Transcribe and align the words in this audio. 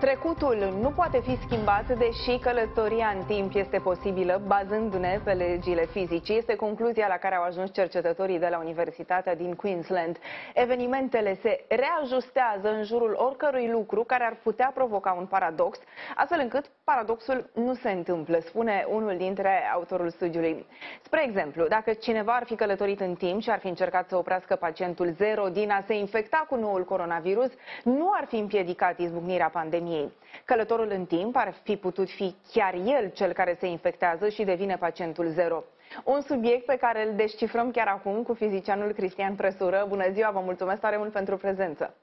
Trecutul 0.00 0.78
nu 0.80 0.90
poate 0.90 1.20
fi 1.20 1.38
schimbat, 1.46 1.86
deși 1.98 2.38
călătoria 2.40 3.14
în 3.16 3.24
timp 3.24 3.54
este 3.54 3.78
posibilă, 3.78 4.42
bazându-ne 4.46 5.20
pe 5.24 5.32
legile 5.32 5.84
fizicii. 5.86 6.36
Este 6.36 6.54
concluzia 6.54 7.06
la 7.06 7.16
care 7.16 7.34
au 7.34 7.42
ajuns 7.42 7.72
cercetătorii 7.72 8.38
de 8.38 8.48
la 8.50 8.58
Universitatea 8.58 9.34
din 9.34 9.54
Queensland. 9.54 10.18
Evenimentele 10.54 11.38
se 11.42 11.64
reajustează 11.68 12.70
în 12.70 12.84
jurul 12.84 13.14
oricărui 13.18 13.68
lucru 13.70 14.04
care 14.04 14.24
ar 14.24 14.36
putea 14.42 14.70
provoca 14.74 15.12
un 15.18 15.26
paradox, 15.26 15.78
astfel 16.16 16.40
încât 16.40 16.70
paradoxul 16.84 17.50
nu 17.54 17.74
se 17.74 17.90
întâmplă, 17.90 18.38
spune 18.38 18.86
unul 18.88 19.16
dintre 19.16 19.70
autorul 19.74 20.10
studiului. 20.10 20.66
Spre 21.02 21.24
exemplu, 21.24 21.66
dacă 21.66 21.92
cineva 21.92 22.32
ar 22.32 22.44
fi 22.44 22.54
călătorit 22.54 23.00
în 23.00 23.14
timp 23.14 23.40
și 23.40 23.50
ar 23.50 23.58
fi 23.58 23.68
încercat 23.68 24.08
să 24.08 24.16
oprească 24.16 24.56
pacientul 24.56 25.10
zero 25.10 25.48
din 25.48 25.70
a 25.70 25.82
se 25.86 25.94
infecta 25.94 26.46
cu 26.48 26.54
noul 26.56 26.84
coronavirus, 26.84 27.50
nu 27.84 28.10
ar 28.12 28.26
fi 28.26 28.36
împiedicat 28.36 28.98
izbucnirea 28.98 29.48
pandemiei 29.48 29.86
pandemiei. 29.88 30.12
Călătorul 30.44 30.90
în 30.90 31.04
timp 31.04 31.36
ar 31.36 31.54
fi 31.62 31.76
putut 31.76 32.10
fi 32.10 32.34
chiar 32.52 32.74
el 32.74 33.10
cel 33.10 33.32
care 33.32 33.56
se 33.60 33.66
infectează 33.66 34.28
și 34.28 34.44
devine 34.44 34.76
pacientul 34.76 35.28
zero. 35.28 35.64
Un 36.04 36.20
subiect 36.20 36.64
pe 36.64 36.76
care 36.76 37.08
îl 37.08 37.14
descifrăm 37.16 37.70
chiar 37.70 37.86
acum 37.86 38.22
cu 38.22 38.34
fizicianul 38.34 38.92
Cristian 38.92 39.34
Presură. 39.34 39.86
Bună 39.88 40.10
ziua, 40.12 40.30
vă 40.30 40.40
mulțumesc 40.40 40.80
tare 40.80 40.96
mult 40.96 41.12
pentru 41.12 41.36
prezență. 41.36 41.94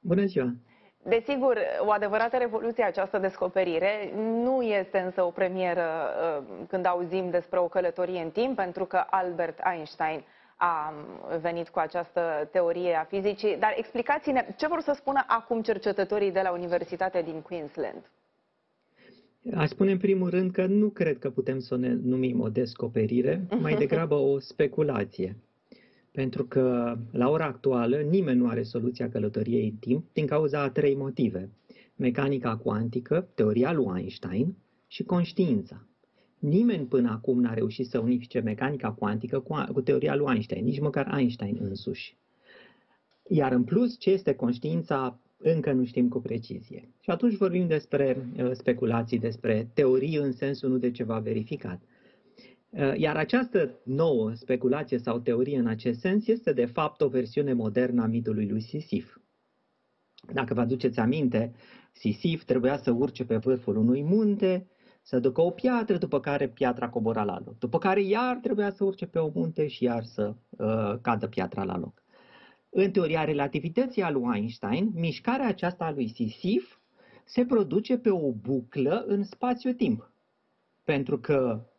Bună 0.00 0.24
ziua! 0.24 0.52
Desigur, 1.02 1.58
o 1.80 1.90
adevărată 1.90 2.36
revoluție 2.36 2.84
această 2.84 3.18
descoperire 3.18 4.12
nu 4.14 4.62
este 4.62 4.98
însă 4.98 5.22
o 5.22 5.30
premieră 5.30 5.86
uh, 5.88 6.44
când 6.68 6.86
auzim 6.86 7.30
despre 7.30 7.58
o 7.58 7.68
călătorie 7.68 8.20
în 8.22 8.30
timp, 8.30 8.56
pentru 8.56 8.84
că 8.84 9.04
Albert 9.10 9.60
Einstein 9.72 10.24
a 10.60 10.92
venit 11.40 11.68
cu 11.68 11.78
această 11.78 12.48
teorie 12.52 12.94
a 12.94 13.04
fizicii, 13.04 13.56
dar 13.58 13.74
explicați-ne 13.76 14.54
ce 14.56 14.68
vor 14.68 14.80
să 14.80 14.92
spună 14.96 15.24
acum 15.26 15.62
cercetătorii 15.62 16.32
de 16.32 16.40
la 16.40 16.52
Universitatea 16.52 17.22
din 17.22 17.40
Queensland. 17.40 18.10
Aș 19.54 19.68
spune 19.68 19.90
în 19.90 19.98
primul 19.98 20.30
rând 20.30 20.50
că 20.50 20.66
nu 20.66 20.88
cred 20.88 21.18
că 21.18 21.30
putem 21.30 21.58
să 21.58 21.76
ne 21.76 21.94
numim 22.02 22.40
o 22.40 22.48
descoperire, 22.48 23.46
mai 23.60 23.74
degrabă 23.74 24.14
o 24.14 24.38
speculație. 24.38 25.36
Pentru 26.12 26.44
că, 26.44 26.96
la 27.12 27.28
ora 27.28 27.44
actuală, 27.44 27.96
nimeni 27.96 28.38
nu 28.38 28.48
are 28.48 28.62
soluția 28.62 29.08
călătoriei 29.08 29.68
în 29.68 29.76
timp 29.76 30.06
din 30.12 30.26
cauza 30.26 30.60
a 30.60 30.70
trei 30.70 30.94
motive. 30.94 31.50
Mecanica 31.96 32.56
cuantică, 32.56 33.28
teoria 33.34 33.72
lui 33.72 33.86
Einstein 33.96 34.56
și 34.86 35.04
conștiința. 35.04 35.87
Nimeni 36.38 36.86
până 36.86 37.10
acum 37.10 37.40
n-a 37.40 37.54
reușit 37.54 37.86
să 37.86 37.98
unifice 37.98 38.40
mecanica 38.40 38.92
cuantică 38.92 39.40
cu, 39.40 39.64
cu 39.72 39.80
teoria 39.80 40.14
lui 40.14 40.32
Einstein, 40.32 40.64
nici 40.64 40.80
măcar 40.80 41.14
Einstein 41.18 41.58
însuși. 41.60 42.16
Iar 43.28 43.52
în 43.52 43.64
plus, 43.64 43.98
ce 43.98 44.10
este 44.10 44.34
conștiința, 44.34 45.18
încă 45.36 45.72
nu 45.72 45.84
știm 45.84 46.08
cu 46.08 46.20
precizie. 46.20 46.88
Și 47.00 47.10
atunci 47.10 47.36
vorbim 47.36 47.66
despre 47.66 48.26
uh, 48.36 48.50
speculații, 48.52 49.18
despre 49.18 49.70
teorii 49.74 50.16
în 50.16 50.32
sensul 50.32 50.70
nu 50.70 50.78
de 50.78 50.90
ceva 50.90 51.18
verificat. 51.18 51.82
Uh, 52.70 52.96
iar 52.96 53.16
această 53.16 53.70
nouă 53.82 54.32
speculație 54.34 54.98
sau 54.98 55.18
teorie 55.18 55.58
în 55.58 55.66
acest 55.66 56.00
sens 56.00 56.26
este 56.26 56.52
de 56.52 56.64
fapt 56.64 57.00
o 57.00 57.08
versiune 57.08 57.52
modernă 57.52 58.02
a 58.02 58.06
mitului 58.06 58.48
lui 58.48 58.60
Sisif. 58.60 59.16
Dacă 60.32 60.54
vă 60.54 60.60
aduceți 60.60 60.98
aminte, 60.98 61.54
Sisif 61.92 62.44
trebuia 62.44 62.76
să 62.76 62.90
urce 62.90 63.24
pe 63.24 63.36
vârful 63.36 63.76
unui 63.76 64.02
munte, 64.02 64.66
să 65.08 65.18
ducă 65.18 65.40
o 65.40 65.50
piatră, 65.50 65.96
după 65.96 66.20
care 66.20 66.48
piatra 66.48 66.88
cobora 66.88 67.22
la 67.24 67.40
loc. 67.44 67.58
După 67.58 67.78
care 67.78 68.02
iar 68.02 68.36
trebuia 68.36 68.70
să 68.70 68.84
urce 68.84 69.06
pe 69.06 69.18
o 69.18 69.30
munte 69.34 69.66
și 69.66 69.84
iar 69.84 70.04
să 70.04 70.34
uh, 70.50 70.94
cadă 71.00 71.28
piatra 71.28 71.64
la 71.64 71.78
loc. 71.78 72.02
În 72.70 72.90
teoria 72.90 73.24
relativității 73.24 74.02
a 74.02 74.10
lui 74.10 74.30
Einstein, 74.34 74.90
mișcarea 74.94 75.46
aceasta 75.46 75.84
a 75.84 75.90
lui 75.90 76.08
Sisif 76.08 76.78
se 77.24 77.44
produce 77.44 77.98
pe 77.98 78.10
o 78.10 78.32
buclă 78.32 79.04
în 79.06 79.24
spațiu-timp. 79.24 80.10
Pentru 80.84 81.18
că 81.18 81.36
uh, 81.42 81.60
uh, 81.60 81.77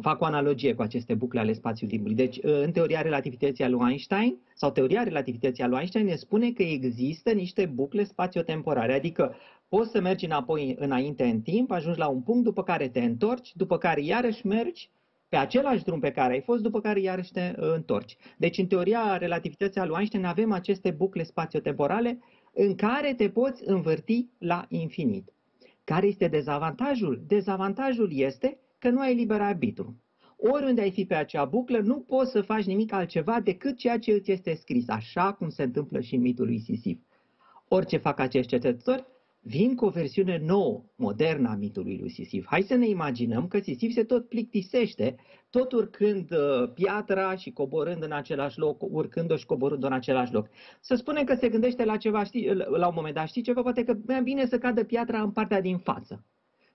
fac 0.00 0.20
o 0.20 0.24
analogie 0.24 0.74
cu 0.74 0.82
aceste 0.82 1.14
bucle 1.14 1.40
ale 1.40 1.52
spațiu-timpului. 1.52 2.14
Deci, 2.14 2.36
uh, 2.36 2.42
în 2.62 2.72
teoria 2.72 3.00
relativității 3.00 3.64
a 3.64 3.68
lui 3.68 3.88
Einstein, 3.88 4.38
sau 4.54 4.70
teoria 4.70 5.02
relativității 5.02 5.62
a 5.62 5.66
lui 5.66 5.78
Einstein 5.78 6.04
ne 6.06 6.14
spune 6.14 6.50
că 6.50 6.62
există 6.62 7.30
niște 7.30 7.66
bucle 7.66 8.04
spațiotemporare, 8.04 8.92
adică 8.92 9.34
poți 9.68 9.90
să 9.90 10.00
mergi 10.00 10.24
înapoi 10.24 10.76
înainte 10.78 11.24
în 11.24 11.40
timp, 11.40 11.70
ajungi 11.70 11.98
la 11.98 12.08
un 12.08 12.20
punct, 12.20 12.44
după 12.44 12.62
care 12.62 12.88
te 12.88 13.00
întorci, 13.00 13.52
după 13.54 13.78
care 13.78 14.00
iarăși 14.00 14.46
mergi 14.46 14.90
pe 15.28 15.36
același 15.36 15.84
drum 15.84 16.00
pe 16.00 16.10
care 16.10 16.32
ai 16.32 16.40
fost, 16.40 16.62
după 16.62 16.80
care 16.80 17.00
iarăși 17.00 17.32
te 17.32 17.54
uh, 17.58 17.72
întorci. 17.74 18.16
Deci, 18.36 18.58
în 18.58 18.66
teoria 18.66 19.16
relativității 19.16 19.80
a 19.80 19.84
lui 19.84 19.96
Einstein 19.98 20.24
avem 20.24 20.52
aceste 20.52 20.90
bucle 20.90 21.22
spațiotemporale 21.22 22.18
în 22.52 22.74
care 22.74 23.14
te 23.14 23.28
poți 23.28 23.62
învârti 23.64 24.26
la 24.38 24.64
infinit. 24.68 25.32
Care 25.84 26.06
este 26.06 26.28
dezavantajul? 26.28 27.22
Dezavantajul 27.26 28.10
este 28.14 28.58
că 28.82 28.90
nu 28.90 29.00
ai 29.00 29.14
liber 29.14 29.40
arbitru. 29.40 30.02
Oriunde 30.36 30.80
ai 30.80 30.90
fi 30.90 31.04
pe 31.04 31.14
acea 31.14 31.44
buclă, 31.44 31.78
nu 31.78 32.00
poți 32.00 32.30
să 32.30 32.40
faci 32.40 32.64
nimic 32.64 32.92
altceva 32.92 33.40
decât 33.40 33.76
ceea 33.76 33.98
ce 33.98 34.12
îți 34.12 34.30
este 34.30 34.54
scris, 34.54 34.88
așa 34.88 35.32
cum 35.32 35.48
se 35.48 35.62
întâmplă 35.62 36.00
și 36.00 36.14
în 36.14 36.20
mitul 36.20 36.46
lui 36.46 36.58
Sisif. 36.58 36.98
Orice 37.68 37.96
fac 37.96 38.18
acești 38.18 38.50
cercetători, 38.50 39.04
vin 39.40 39.74
cu 39.74 39.84
o 39.84 39.88
versiune 39.88 40.42
nouă, 40.44 40.84
modernă 40.96 41.48
a 41.48 41.54
mitului 41.54 41.98
lui 42.00 42.10
Sisif. 42.10 42.46
Hai 42.46 42.62
să 42.62 42.74
ne 42.74 42.88
imaginăm 42.88 43.48
că 43.48 43.58
Sisif 43.58 43.92
se 43.92 44.04
tot 44.04 44.28
plictisește, 44.28 45.16
tot 45.50 45.72
urcând 45.72 46.30
uh, 46.30 46.72
piatra 46.74 47.36
și 47.36 47.52
coborând 47.52 48.02
în 48.02 48.12
același 48.12 48.58
loc, 48.58 48.82
urcând-o 48.82 49.36
și 49.36 49.46
coborând-o 49.46 49.86
în 49.86 49.92
același 49.92 50.32
loc. 50.32 50.48
Să 50.80 50.94
spunem 50.94 51.24
că 51.24 51.34
se 51.34 51.48
gândește 51.48 51.84
la 51.84 51.96
ceva, 51.96 52.24
știi, 52.24 52.54
la 52.54 52.86
un 52.86 52.94
moment 52.96 53.14
dat, 53.14 53.26
știi 53.26 53.42
ceva, 53.42 53.62
poate 53.62 53.84
că 53.84 53.96
mai 54.06 54.22
bine 54.22 54.46
să 54.46 54.58
cadă 54.58 54.84
piatra 54.84 55.22
în 55.22 55.30
partea 55.30 55.60
din 55.60 55.78
față. 55.78 56.24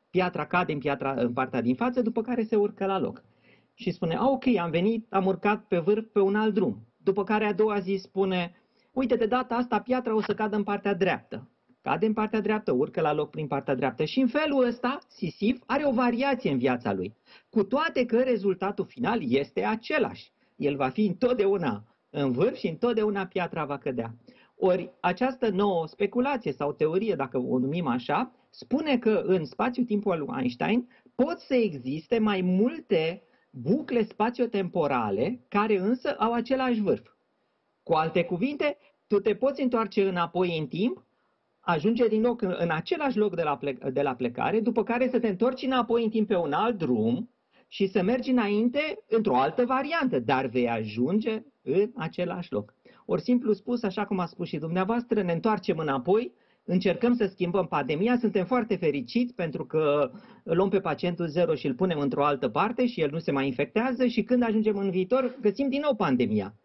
Piatra 0.09 0.45
cade 0.45 0.73
în, 0.73 0.79
piatra, 0.79 1.13
în 1.17 1.33
partea 1.33 1.61
din 1.61 1.75
față, 1.75 2.01
după 2.01 2.21
care 2.21 2.43
se 2.43 2.55
urcă 2.55 2.85
la 2.85 2.99
loc. 2.99 3.23
Și 3.73 3.91
spune, 3.91 4.15
a, 4.15 4.29
ok, 4.29 4.45
am 4.59 4.69
venit, 4.69 5.05
am 5.09 5.25
urcat 5.25 5.63
pe 5.63 5.77
vârf 5.77 6.05
pe 6.11 6.19
un 6.19 6.35
alt 6.35 6.53
drum. 6.53 6.87
După 6.97 7.23
care 7.23 7.45
a 7.45 7.53
doua 7.53 7.79
zi 7.79 7.95
spune, 8.01 8.55
uite, 8.91 9.15
de 9.15 9.25
data 9.25 9.55
asta 9.55 9.79
piatra 9.79 10.15
o 10.15 10.21
să 10.21 10.33
cadă 10.33 10.55
în 10.55 10.63
partea 10.63 10.93
dreaptă 10.93 11.47
cade 11.87 12.05
în 12.05 12.13
partea 12.13 12.41
dreaptă, 12.41 12.71
urcă 12.71 13.01
la 13.01 13.13
loc 13.13 13.29
prin 13.29 13.47
partea 13.47 13.75
dreaptă 13.75 14.03
și 14.03 14.19
în 14.19 14.27
felul 14.27 14.65
ăsta 14.65 14.97
Sisif 15.07 15.61
are 15.65 15.85
o 15.85 15.91
variație 15.91 16.51
în 16.51 16.57
viața 16.57 16.93
lui. 16.93 17.15
Cu 17.49 17.63
toate 17.63 18.05
că 18.05 18.21
rezultatul 18.21 18.85
final 18.85 19.19
este 19.31 19.63
același. 19.63 20.31
El 20.55 20.75
va 20.75 20.89
fi 20.89 21.05
întotdeauna 21.05 21.83
în 22.09 22.31
vârf 22.31 22.55
și 22.55 22.67
întotdeauna 22.67 23.25
piatra 23.25 23.65
va 23.65 23.77
cădea. 23.77 24.15
Ori 24.59 24.91
această 24.99 25.49
nouă 25.49 25.87
speculație 25.87 26.51
sau 26.51 26.73
teorie, 26.73 27.15
dacă 27.15 27.37
o 27.37 27.57
numim 27.57 27.87
așa, 27.87 28.31
spune 28.49 28.97
că 28.97 29.23
în 29.25 29.45
spațiu-timpul 29.45 30.11
al 30.11 30.19
lui 30.19 30.27
Einstein 30.37 30.89
pot 31.15 31.39
să 31.39 31.55
existe 31.55 32.19
mai 32.19 32.41
multe 32.41 33.21
bucle 33.49 34.03
spațiotemporale 34.03 35.45
care 35.47 35.77
însă 35.77 36.15
au 36.17 36.33
același 36.33 36.81
vârf. 36.81 37.07
Cu 37.83 37.93
alte 37.93 38.23
cuvinte, 38.23 38.77
tu 39.07 39.19
te 39.19 39.35
poți 39.35 39.61
întoarce 39.61 40.07
înapoi 40.07 40.57
în 40.57 40.67
timp 40.67 41.05
ajunge 41.59 42.07
din 42.07 42.21
nou 42.21 42.37
în 42.39 42.69
același 42.71 43.17
loc 43.17 43.35
de 43.35 43.43
la, 43.43 43.57
plec, 43.57 43.83
de 43.83 44.01
la 44.01 44.15
plecare, 44.15 44.59
după 44.59 44.83
care 44.83 45.09
să 45.09 45.19
te 45.19 45.27
întorci 45.27 45.61
înapoi 45.61 46.03
în 46.03 46.09
timp 46.09 46.27
pe 46.27 46.35
un 46.35 46.53
alt 46.53 46.77
drum 46.77 47.29
și 47.67 47.87
să 47.87 48.01
mergi 48.01 48.29
înainte 48.29 49.03
într-o 49.07 49.35
altă 49.35 49.65
variantă, 49.65 50.19
dar 50.19 50.45
vei 50.45 50.69
ajunge 50.69 51.43
în 51.61 51.91
același 51.95 52.51
loc. 52.51 52.73
Ori 53.09 53.21
simplu 53.21 53.53
spus, 53.53 53.83
așa 53.83 54.05
cum 54.05 54.19
a 54.19 54.25
spus 54.25 54.47
și 54.47 54.57
dumneavoastră, 54.57 55.21
ne 55.21 55.31
întoarcem 55.31 55.77
înapoi, 55.77 56.33
încercăm 56.63 57.15
să 57.15 57.25
schimbăm 57.25 57.67
pandemia, 57.67 58.17
suntem 58.17 58.45
foarte 58.45 58.75
fericiți 58.75 59.33
pentru 59.33 59.65
că 59.65 60.11
îl 60.43 60.55
luăm 60.55 60.69
pe 60.69 60.79
pacientul 60.79 61.27
zero 61.27 61.55
și 61.55 61.67
îl 61.67 61.73
punem 61.73 61.99
într-o 61.99 62.25
altă 62.25 62.49
parte 62.49 62.85
și 62.85 63.01
el 63.01 63.09
nu 63.11 63.19
se 63.19 63.31
mai 63.31 63.47
infectează 63.47 64.05
și 64.05 64.23
când 64.23 64.43
ajungem 64.43 64.77
în 64.77 64.89
viitor 64.89 65.37
găsim 65.41 65.69
din 65.69 65.79
nou 65.83 65.95
pandemia. 65.95 66.55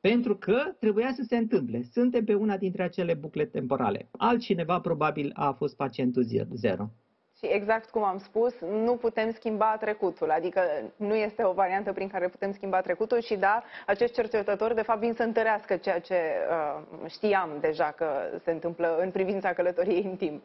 Pentru 0.00 0.36
că 0.36 0.56
trebuia 0.78 1.12
să 1.12 1.22
se 1.22 1.36
întâmple. 1.36 1.82
Suntem 1.92 2.24
pe 2.24 2.34
una 2.34 2.56
dintre 2.56 2.82
acele 2.82 3.14
bucle 3.14 3.44
temporale. 3.44 4.08
Altcineva 4.10 4.80
probabil 4.80 5.30
a 5.34 5.52
fost 5.52 5.76
pacientul 5.76 6.22
zero. 6.54 6.90
Și 7.38 7.46
exact 7.46 7.90
cum 7.90 8.02
am 8.04 8.18
spus, 8.18 8.60
nu 8.60 8.96
putem 8.96 9.32
schimba 9.32 9.76
trecutul, 9.80 10.30
adică 10.30 10.60
nu 10.96 11.14
este 11.14 11.44
o 11.44 11.52
variantă 11.52 11.92
prin 11.92 12.08
care 12.08 12.28
putem 12.28 12.52
schimba 12.52 12.80
trecutul 12.80 13.20
și 13.20 13.36
da, 13.36 13.62
acești 13.86 14.14
cercetători 14.14 14.74
de 14.74 14.82
fapt 14.82 15.00
vin 15.00 15.12
să 15.14 15.22
întărească 15.22 15.76
ceea 15.76 16.00
ce 16.00 16.14
uh, 16.14 17.10
știam 17.10 17.50
deja 17.60 17.92
că 17.96 18.08
se 18.44 18.50
întâmplă 18.50 18.96
în 19.00 19.10
privința 19.10 19.52
călătoriei 19.52 20.02
în 20.02 20.16
timp. 20.16 20.42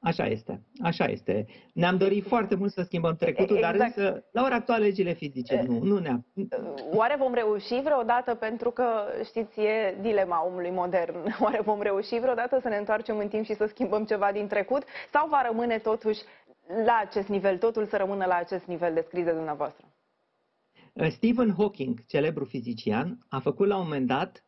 Așa 0.00 0.26
este, 0.26 0.62
așa 0.82 1.04
este. 1.04 1.46
Ne-am 1.74 1.96
dorit 1.96 2.26
foarte 2.26 2.54
mult 2.54 2.72
să 2.72 2.82
schimbăm 2.82 3.16
trecutul, 3.16 3.56
exact. 3.56 3.78
dar 3.78 3.86
însă, 3.86 4.24
la 4.32 4.42
ora 4.42 4.54
actuală, 4.54 4.84
legile 4.84 5.12
fizice 5.12 5.64
nu, 5.66 5.78
nu 5.78 5.98
ne 5.98 6.18
Oare 6.92 7.16
vom 7.18 7.34
reuși 7.34 7.80
vreodată, 7.82 8.34
pentru 8.34 8.70
că, 8.70 8.84
știți, 9.24 9.60
e 9.60 9.96
dilema 10.00 10.46
omului 10.46 10.70
modern, 10.70 11.16
oare 11.44 11.60
vom 11.60 11.82
reuși 11.82 12.18
vreodată 12.18 12.58
să 12.62 12.68
ne 12.68 12.76
întoarcem 12.76 13.18
în 13.18 13.28
timp 13.28 13.44
și 13.44 13.54
să 13.54 13.66
schimbăm 13.66 14.04
ceva 14.04 14.32
din 14.32 14.46
trecut? 14.46 14.82
Sau 15.12 15.28
va 15.28 15.42
rămâne 15.46 15.78
totuși 15.78 16.20
la 16.84 17.02
acest 17.06 17.28
nivel, 17.28 17.58
totul 17.58 17.86
să 17.86 17.96
rămână 17.96 18.24
la 18.24 18.34
acest 18.34 18.64
nivel 18.64 18.94
descris 18.94 19.24
de 19.24 19.32
dumneavoastră? 19.32 19.84
Stephen 21.08 21.54
Hawking, 21.56 22.06
celebru 22.06 22.44
fizician, 22.44 23.18
a 23.28 23.38
făcut 23.38 23.66
la 23.66 23.76
un 23.76 23.82
moment 23.82 24.06
dat 24.06 24.44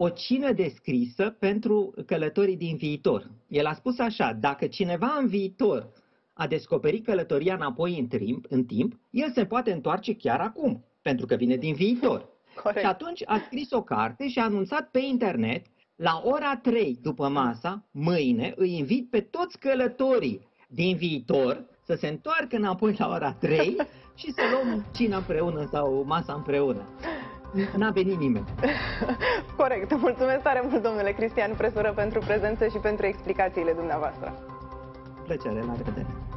o 0.00 0.08
cină 0.08 0.52
descrisă 0.52 1.30
pentru 1.38 1.94
călătorii 2.06 2.56
din 2.56 2.76
viitor. 2.76 3.30
El 3.48 3.66
a 3.66 3.74
spus 3.74 3.98
așa, 3.98 4.32
dacă 4.32 4.66
cineva 4.66 5.16
în 5.20 5.26
viitor 5.26 5.88
a 6.32 6.46
descoperit 6.46 7.04
călătoria 7.04 7.54
înapoi 7.54 7.98
în 7.98 8.06
timp, 8.06 8.44
în 8.48 8.64
timp, 8.64 8.98
el 9.10 9.30
se 9.30 9.46
poate 9.46 9.72
întoarce 9.72 10.14
chiar 10.14 10.40
acum, 10.40 10.84
pentru 11.02 11.26
că 11.26 11.34
vine 11.34 11.56
din 11.56 11.74
viitor. 11.74 12.28
Corect. 12.62 12.80
Și 12.80 12.86
atunci 12.86 13.22
a 13.26 13.38
scris 13.44 13.70
o 13.70 13.82
carte 13.82 14.28
și 14.28 14.38
a 14.38 14.44
anunțat 14.44 14.90
pe 14.90 14.98
internet, 14.98 15.66
la 15.96 16.22
ora 16.24 16.56
3 16.56 16.98
după 17.02 17.28
masa, 17.28 17.84
mâine, 17.90 18.52
îi 18.56 18.76
invit 18.76 19.10
pe 19.10 19.20
toți 19.20 19.58
călătorii 19.58 20.48
din 20.68 20.96
viitor 20.96 21.64
să 21.84 21.94
se 21.94 22.08
întoarcă 22.08 22.56
înapoi 22.56 22.94
la 22.98 23.08
ora 23.08 23.32
3 23.32 23.76
și 24.20 24.32
să 24.32 24.40
luăm 24.52 24.86
cină 24.94 25.16
împreună 25.16 25.68
sau 25.72 26.04
masa 26.06 26.32
împreună. 26.32 26.88
N-a 27.76 27.90
venit 27.90 28.18
nimeni. 28.18 28.44
Corect. 29.56 29.96
Mulțumesc 29.96 30.42
tare 30.42 30.62
mult, 30.70 30.82
domnule 30.82 31.12
Cristian 31.12 31.54
Presură, 31.56 31.92
pentru 31.94 32.18
prezență 32.18 32.68
și 32.68 32.76
pentru 32.78 33.06
explicațiile 33.06 33.72
dumneavoastră. 33.72 34.34
Plăcere, 35.24 35.62
la 35.66 35.74
revedere! 35.76 36.27